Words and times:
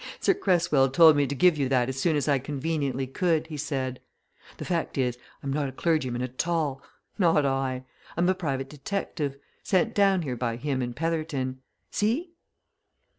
"Sir 0.19 0.33
Cresswell 0.33 0.89
told 0.89 1.15
me 1.15 1.27
to 1.27 1.35
give 1.35 1.59
you 1.59 1.69
that 1.69 1.87
as 1.87 1.99
soon 1.99 2.15
as 2.15 2.27
I 2.27 2.39
conveniently 2.39 3.05
could," 3.05 3.45
he 3.45 3.55
said. 3.55 4.01
"The 4.57 4.65
fact 4.65 4.97
is, 4.97 5.15
I'm 5.43 5.53
not 5.53 5.69
a 5.69 5.71
clergyman 5.71 6.23
at 6.23 6.47
all 6.47 6.81
not 7.19 7.45
I! 7.45 7.83
I'm 8.17 8.27
a 8.27 8.33
private 8.33 8.67
detective, 8.67 9.37
sent 9.61 9.93
down 9.93 10.23
here 10.23 10.35
by 10.35 10.55
him 10.55 10.81
and 10.81 10.95
Petherton. 10.95 11.59
See?" 11.91 12.33